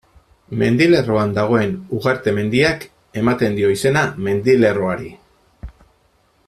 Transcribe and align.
Mendilerroan 0.61 1.35
dagoen 1.35 1.75
Ugarte 1.97 2.33
mendiak 2.39 2.89
ematen 3.23 3.61
dio 3.61 3.71
izena 3.75 4.05
mendilerroari. 4.29 5.17